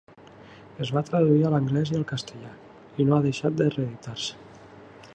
[0.85, 2.57] Es va traduir a l'anglès i al castellà
[3.05, 4.63] i no ha deixat reeditar-se.